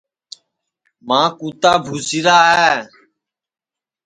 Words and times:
ماں 1.07 1.27
کُوتا 1.37 1.73
بھُوسِیرا 1.83 2.39
ہے 2.57 2.73